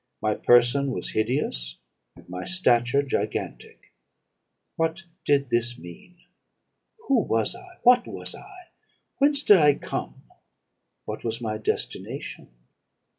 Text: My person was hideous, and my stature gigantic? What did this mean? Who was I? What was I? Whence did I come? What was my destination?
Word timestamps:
My 0.19 0.33
person 0.33 0.89
was 0.89 1.11
hideous, 1.11 1.77
and 2.15 2.27
my 2.27 2.43
stature 2.43 3.03
gigantic? 3.03 3.93
What 4.75 5.03
did 5.25 5.51
this 5.51 5.77
mean? 5.77 6.15
Who 7.07 7.19
was 7.19 7.53
I? 7.55 7.77
What 7.83 8.07
was 8.07 8.33
I? 8.33 8.69
Whence 9.19 9.43
did 9.43 9.57
I 9.57 9.75
come? 9.75 10.23
What 11.05 11.23
was 11.23 11.39
my 11.39 11.59
destination? 11.59 12.49